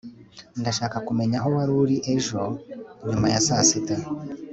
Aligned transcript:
ndashaka 0.59 0.97
kumenya 1.07 1.35
aho 1.39 1.47
wari 1.55 1.73
uri 1.83 1.97
ejo 2.15 2.41
nyuma 3.09 3.27
ya 3.33 3.39
saa 3.47 3.65
sita 3.69 3.95